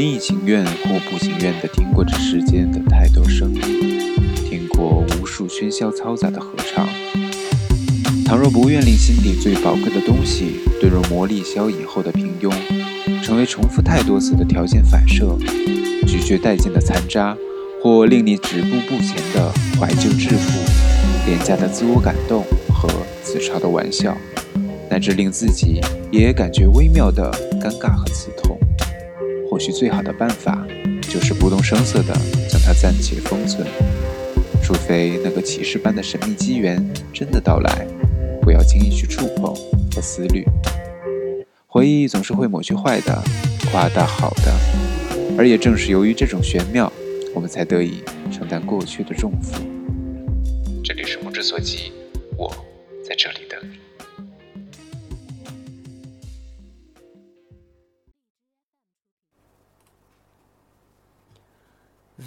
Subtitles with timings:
[0.00, 3.60] 你已情愿或不情愿地听过这世间的太多声音，
[4.34, 6.88] 听过无数喧嚣嘈杂的合唱。
[8.24, 12.50] 倘若不愿令心底最宝贵的东西坠入磨砺消隐后的平庸，
[13.22, 15.36] 成为重复太多次的条件反射，
[16.06, 17.36] 咀嚼殆尽的残渣，
[17.82, 20.60] 或令你止步不前的怀旧致富，
[21.26, 22.42] 廉价的自我感动
[22.72, 22.88] 和
[23.22, 24.16] 自嘲的玩笑，
[24.88, 25.78] 乃至令自己
[26.10, 27.30] 也感觉微妙的
[27.60, 28.49] 尴尬和刺痛。
[29.60, 30.66] 或许最好的办法，
[31.02, 32.14] 就是不动声色地
[32.48, 33.68] 将它暂且封存，
[34.62, 37.86] 除非那个启示般的神秘机缘真的到来，
[38.40, 39.54] 不要轻易去触碰
[39.94, 40.46] 和思虑。
[41.66, 43.22] 回忆总是会抹去坏的，
[43.70, 44.50] 夸大好的，
[45.36, 46.90] 而也正是由于这种玄妙，
[47.34, 48.02] 我们才得以
[48.32, 49.60] 承担过去的重负。
[50.82, 51.92] 这里是目之所及，
[52.34, 52.50] 我
[53.06, 53.40] 在这里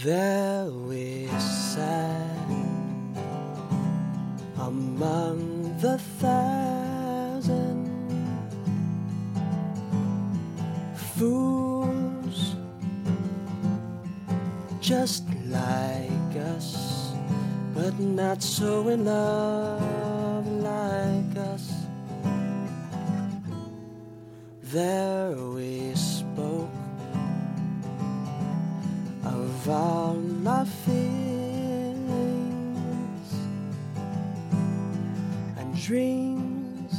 [0.04, 0.12] 等
[0.90, 1.04] 你。
[1.04, 2.28] Very sad
[4.58, 7.88] among the thousand
[11.16, 12.56] fools
[14.82, 17.14] just like us,
[17.74, 21.72] but not so in love like us.
[24.64, 26.53] There we spoke
[29.64, 30.94] of all my feelings
[35.58, 36.94] and dreams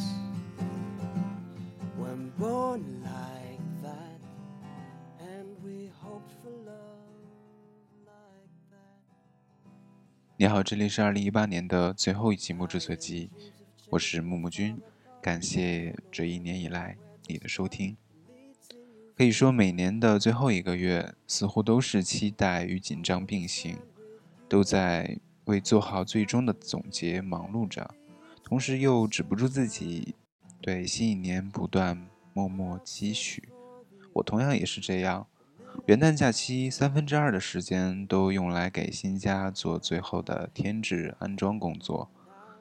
[1.99, 4.19] when born like that,
[5.21, 6.75] and we hope for love
[8.07, 8.97] like that.
[10.39, 13.29] 你好，这里是二零一八年的最后一期《目之所及》，
[13.91, 14.81] 我是木木君，
[15.21, 17.95] 感谢这一年以来你的收听。
[19.17, 23.79] 可以说，每年的最后一个月，似乎都是期待与紧张并行，
[24.49, 27.95] 都在为做好最终的总结忙碌着，
[28.43, 30.17] 同时又止不住自己
[30.61, 33.49] 对新一年不断默默期许。
[34.15, 35.29] 我同样也是这样，
[35.87, 42.11] 元旦假期三分之二的时间都用来给新家做最后的添置安装工作。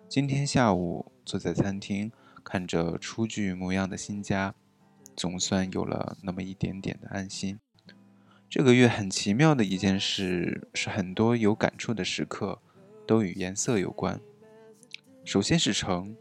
[0.08, 2.12] 今天下午坐在餐厅，
[2.44, 4.53] 看着初具模样的新家。
[5.16, 7.59] 总算有了那么一点点的安心。
[8.50, 12.62] 这个月很奇妙的一件事是，很多有感触的时刻
[13.07, 14.19] 都与颜色有关。
[15.25, 16.16] 首先是橙，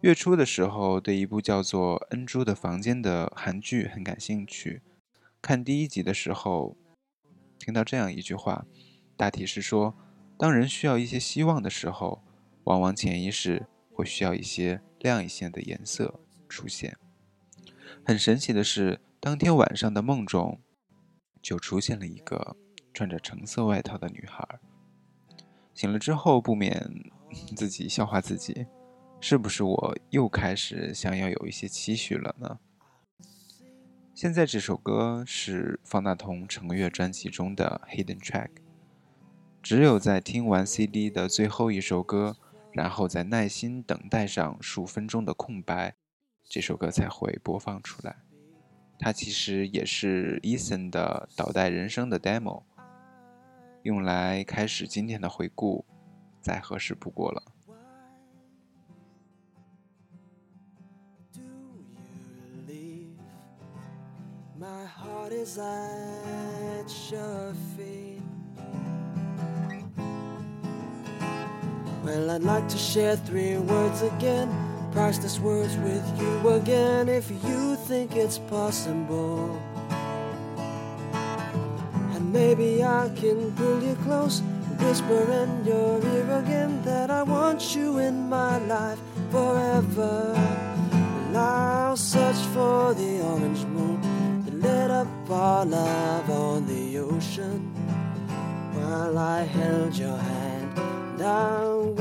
[0.00, 4.80] 月初的时候对一部叫做《恩珠的房间》的韩剧很感兴趣。
[5.42, 6.76] 看第一集的时候，
[7.58, 8.64] 听到这样一句话，
[9.16, 9.94] 大体是说，
[10.38, 12.22] 当人需要一些希望的时候，
[12.64, 16.18] 往往潜意识会需要一些亮一些的颜色
[16.48, 16.96] 出现。
[18.08, 20.62] 很神奇的是，当天晚上的梦中，
[21.42, 22.56] 就出现了一个
[22.94, 24.60] 穿着橙色外套的女孩。
[25.74, 26.90] 醒了之后，不免
[27.54, 28.66] 自己笑话自己，
[29.20, 32.58] 是不是我又开始想要有一些期许了呢？
[34.14, 38.48] 现在这首歌是方大同成乐专辑中的 Hidden Track，
[39.62, 42.38] 只有在听完 CD 的最后一首歌，
[42.72, 45.96] 然后在耐心等待上数分钟的空白。
[46.48, 48.16] 这首歌才会播放出来。
[48.98, 52.62] 它其实也是 Eason 的倒带人生的 demo，
[53.82, 55.84] 用来开始今天的回顾，
[56.40, 57.42] 再合适不过了。
[61.32, 61.84] Do you
[62.66, 63.18] leave?
[64.58, 68.22] My heart is at your feet.
[72.04, 74.48] Well, I'd like to share three words again.
[74.92, 79.60] Priceless words with you again if you think it's possible.
[82.14, 84.42] And maybe I can pull you close,
[84.78, 89.00] whisper in your ear again that I want you in my life
[89.30, 90.34] forever.
[91.38, 94.00] I'll search for the orange moon
[94.44, 97.60] that lit up our love on the ocean
[98.74, 100.78] while I held your hand.
[100.78, 101.92] And I'll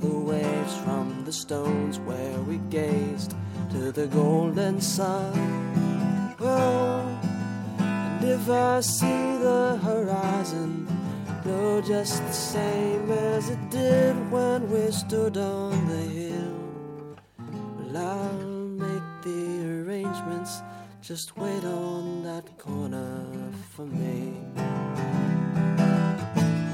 [0.00, 3.34] the waves from the stones where we gazed
[3.70, 6.34] to the golden sun.
[6.40, 7.06] Oh,
[7.78, 10.86] and if I see the horizon
[11.42, 16.56] glow just the same as it did when we stood on the hill,
[17.92, 20.62] well, I'll make the arrangements.
[21.02, 23.24] Just wait on that corner
[23.74, 24.34] for me.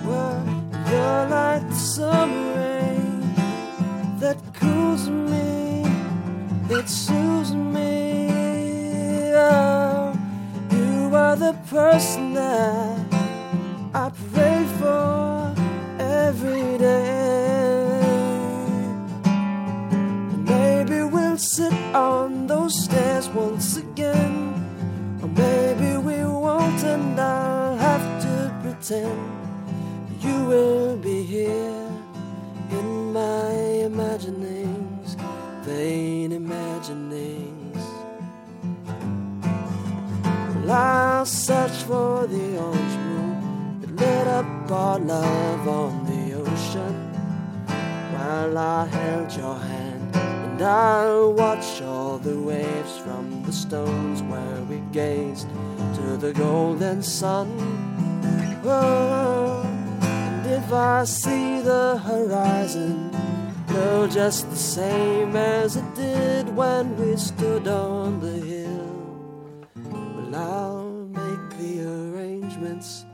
[0.05, 0.45] Well,
[0.91, 2.66] you're like the summer
[4.97, 5.83] cools me,
[6.69, 8.31] that soothes me.
[9.35, 10.19] Oh,
[10.71, 12.99] you are the person that
[13.95, 15.55] I pray for
[15.99, 18.01] every day.
[20.45, 24.55] Maybe we'll sit on those stairs once again.
[25.23, 29.16] Or maybe we won't, and I'll have to pretend
[53.77, 55.49] stones where we gazed
[55.97, 57.47] to the golden sun.
[58.65, 59.63] Oh,
[60.01, 63.11] and if I see the horizon
[63.69, 68.89] glow just the same as it did when we stood on the hill,
[69.91, 73.05] well, I'll make the arrangements.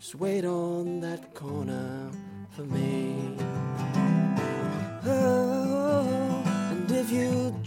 [0.00, 2.10] Just wait on that corner
[2.50, 3.47] for me.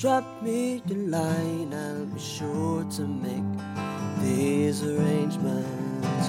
[0.01, 3.43] Drop me the line, I'll be sure to make
[4.19, 6.27] these arrangements.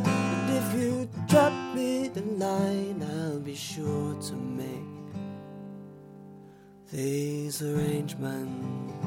[0.00, 4.88] And if you drop me the line, I'll be sure to make
[6.90, 9.05] these arrangements.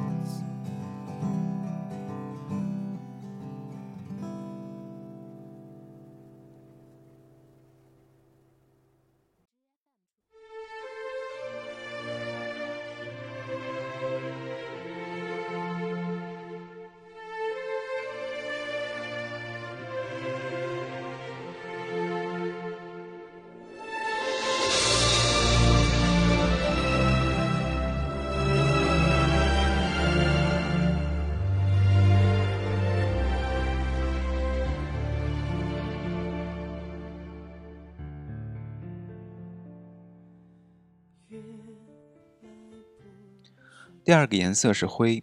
[44.09, 45.21] 第二个颜色是灰。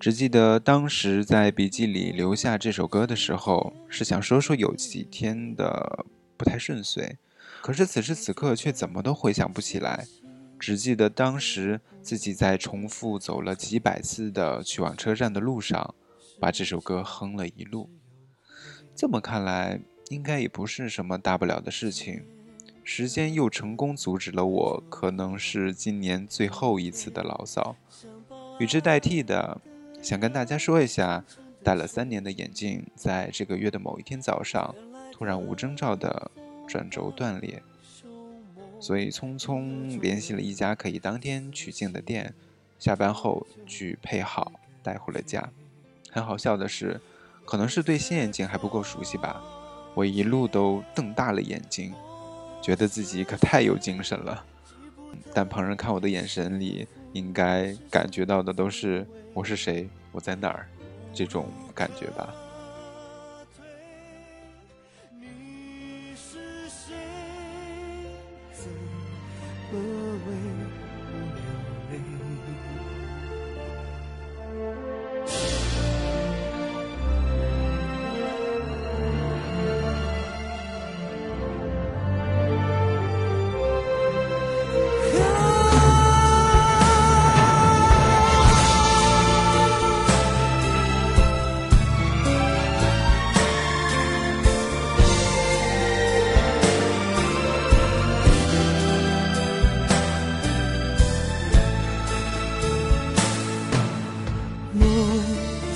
[0.00, 6.04] 只记得当时在笔记里留下这首歌的时候，是想说说有几天的
[6.36, 7.16] 不太顺遂，
[7.60, 10.04] 可是此时此刻却怎么都回想不起来。
[10.58, 15.94] 只记得当时自己在重复走了几百次的去往车站的路上，
[16.40, 17.88] 把这首歌哼了一路。
[18.96, 22.24] 这么看来，应该也不是什么大不了的事情。
[22.84, 27.76] 时间又成功阻止了我，可能是今年最后一次的牢骚。
[28.58, 29.60] 与之代替的，
[30.02, 31.24] 想跟大家说一下，
[31.62, 34.74] 戴了三年的眼镜，在这个月的某一天早上，
[35.12, 36.30] 突然无征兆的
[36.66, 37.62] 转轴断裂，
[38.80, 42.34] 所以匆匆联系了一家可以当天取镜的店，
[42.78, 44.52] 下班后去配好，
[44.82, 45.50] 带回了家。
[46.10, 47.00] 很好笑的是，
[47.44, 49.42] 可能是对新眼镜还不够熟悉吧，
[49.94, 51.94] 我一路都瞪大了眼睛。
[52.62, 54.44] 觉得自己可太有精神了，
[55.34, 59.04] 但旁人看我的眼神里，应该感觉到的都是
[59.34, 60.68] 我是谁，我在哪儿，
[61.12, 62.32] 这种感觉吧。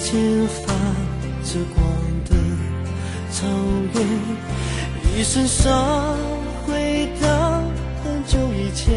[0.08, 0.14] 见
[0.46, 0.72] 发
[1.42, 1.84] 着光
[2.26, 2.30] 的
[3.32, 3.44] 草
[3.92, 3.96] 原，
[5.18, 6.16] 一身伤
[6.64, 7.26] 回到
[8.04, 8.94] 很久以前。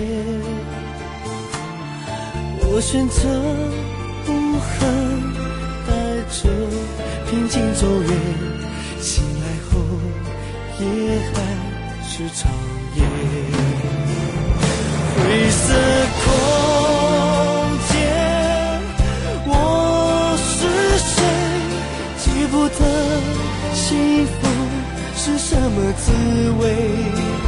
[2.62, 3.28] 我选择
[4.24, 4.78] 不恨，
[5.88, 5.90] 带
[6.30, 6.48] 着
[7.28, 8.12] 平静走远。
[9.02, 9.82] 醒来后
[10.80, 10.86] 也
[11.34, 11.36] 还
[12.08, 12.52] 是长
[12.96, 13.02] 夜。
[15.16, 15.74] 灰色
[16.22, 16.69] 空
[22.78, 23.22] 的
[23.74, 24.48] 幸福
[25.16, 26.12] 是什么滋
[26.60, 27.39] 味，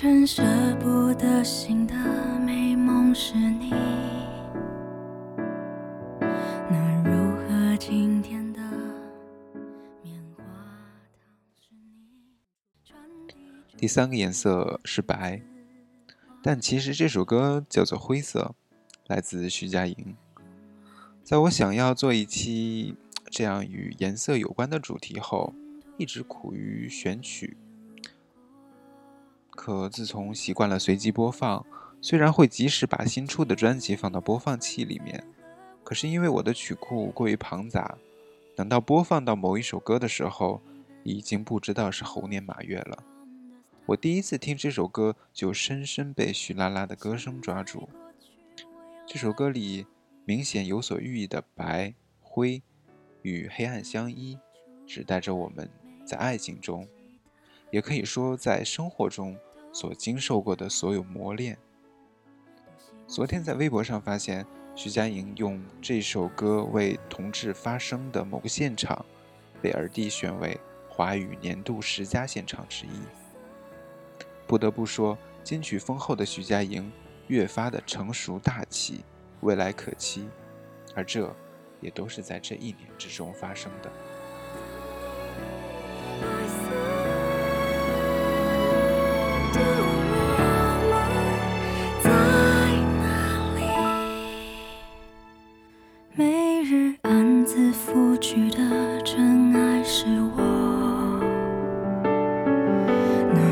[0.00, 0.44] 真舍
[0.76, 1.92] 不得醒的
[2.38, 3.70] 美梦是你，
[6.20, 8.62] 那如何今天的
[13.76, 15.42] 第三个颜色是白，
[16.44, 18.54] 但其实这首歌叫做灰色，
[19.08, 20.14] 来自徐佳莹。
[21.24, 22.94] 在我想要做一期
[23.28, 25.52] 这样与颜色有关的主题后，
[25.96, 27.56] 一直苦于选曲。
[29.58, 31.66] 可自从习惯了随机播放，
[32.00, 35.26] 虽然会及时把新出的专辑放到播放器里面，
[35.82, 37.98] 可是因为我的曲库过于庞杂，
[38.54, 40.62] 等到播放到某一首歌的时候，
[41.02, 43.02] 已经不知道是猴年马月了。
[43.86, 47.88] 我第一次听这首歌，就深深被徐拉拉的歌声抓住。
[49.08, 49.84] 这首歌里
[50.24, 52.62] 明显有所寓意的白、灰
[53.22, 54.38] 与黑暗相依，
[54.86, 55.68] 指代着我们
[56.06, 56.86] 在爱情中，
[57.72, 59.36] 也可以说在生活中
[59.78, 61.56] 所经受过的所有磨练。
[63.06, 64.44] 昨天在微博上发现，
[64.74, 69.06] 徐佳莹用这首歌为同志发声的某个现场，
[69.62, 70.58] 被尔弟选为
[70.88, 72.98] 华语年度十佳现场之一。
[74.48, 76.90] 不得不说，金曲丰厚的徐佳莹
[77.28, 79.04] 越发的成熟大气，
[79.42, 80.28] 未来可期，
[80.92, 81.32] 而这
[81.80, 83.70] 也都是在这一年之中发生。
[83.80, 83.88] 的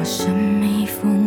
[0.07, 1.26] 神秘风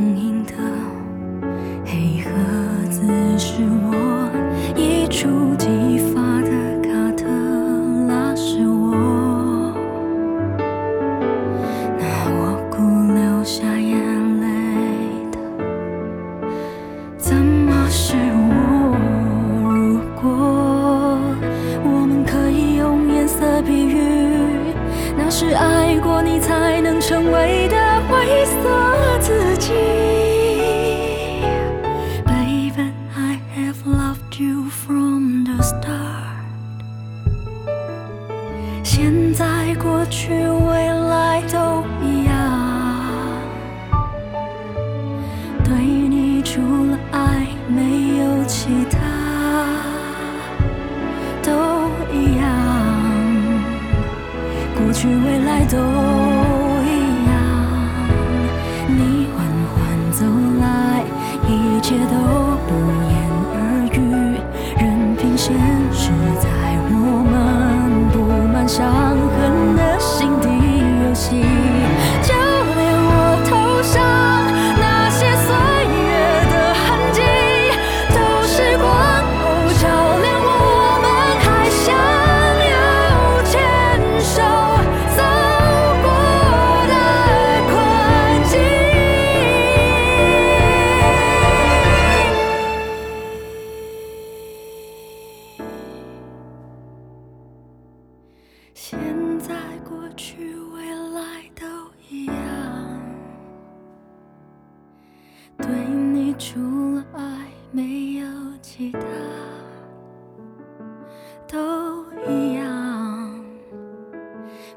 [38.91, 41.83] 现在、过去、未来都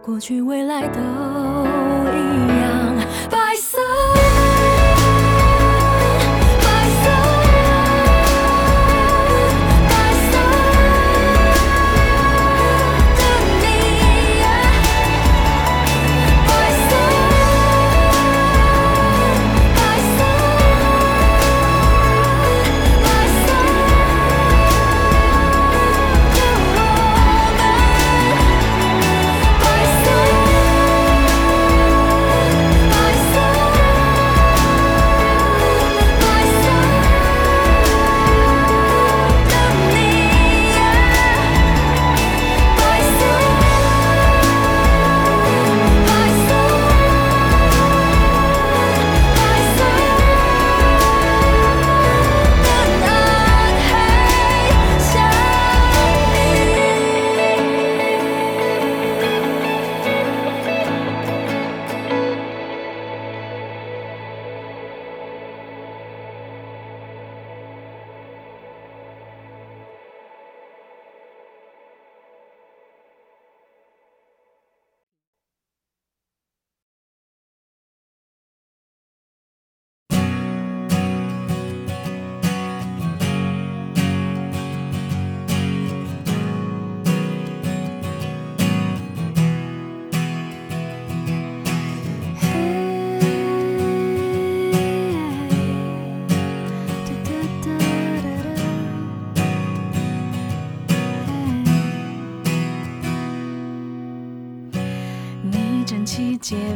[0.03, 1.03] 过去、未来都一
[2.61, 2.97] 样，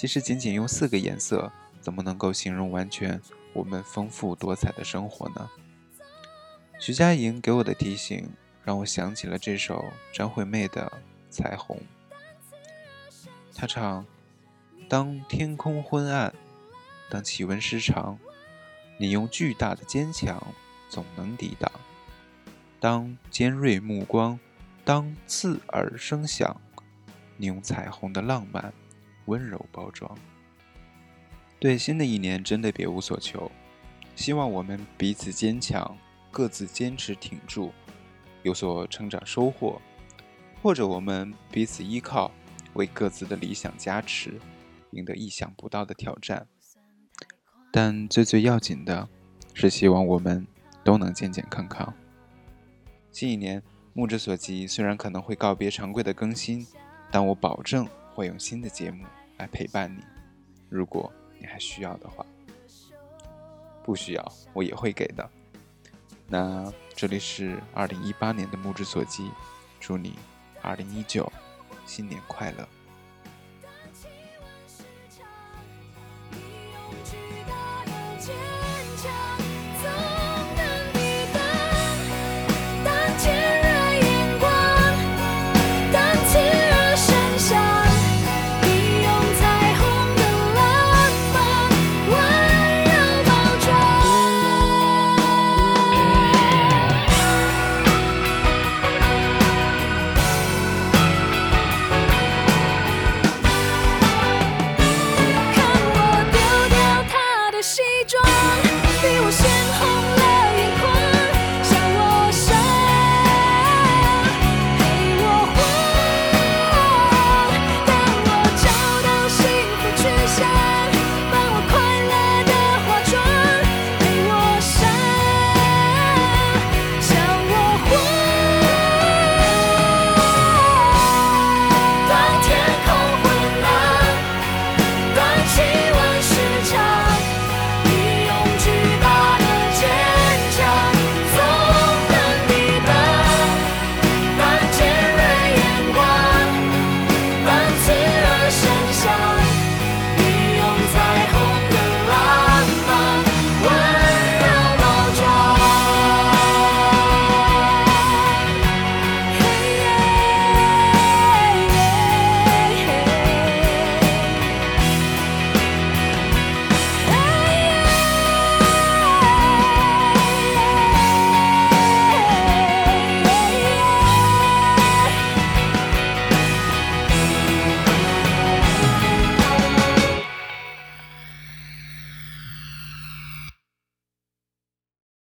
[0.00, 3.20] 其实仅仅用四个颜色，怎么能够形容完全
[3.52, 5.50] 我们丰富多彩的生活呢？
[6.78, 8.30] 徐佳莹给我的提醒，
[8.64, 10.90] 让我想起了这首张惠妹的
[11.30, 11.76] 《彩虹》。
[13.54, 14.06] 她唱
[14.88, 16.32] ：“当天空昏暗，
[17.10, 18.18] 当气温失常，
[18.96, 20.42] 你用巨大的坚强
[20.88, 21.70] 总能抵挡；
[22.80, 24.40] 当尖锐目光，
[24.82, 26.58] 当刺耳声响，
[27.36, 28.72] 你用彩虹的浪漫。”
[29.26, 30.10] 温柔包装。
[31.58, 33.50] 对新的一年真的别无所求，
[34.16, 35.96] 希望我们彼此坚强，
[36.30, 37.72] 各自坚持挺住，
[38.42, 39.80] 有所成长收获，
[40.62, 42.30] 或者我们彼此依靠，
[42.74, 44.40] 为各自的理想加持，
[44.92, 46.46] 赢得意想不到的挑战。
[47.70, 49.08] 但最最要紧的
[49.52, 50.46] 是，希望我们
[50.82, 51.92] 都能健健康康。
[53.12, 56.66] 新一年，目之所及虽然可能会告别常规的更新，
[57.10, 59.04] 但我保证会用新的节目。
[59.38, 60.04] 来陪伴你，
[60.68, 62.26] 如果你还需要的话，
[63.82, 65.30] 不需要我也会给的。
[66.28, 69.30] 那这里是二零一八年的目之所及，
[69.80, 70.18] 祝你
[70.60, 71.32] 二零一九
[71.86, 72.68] 新年快乐。